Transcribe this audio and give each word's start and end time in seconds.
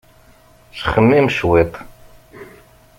Ttxemmim 0.69 1.27
cwiṭ! 1.35 1.73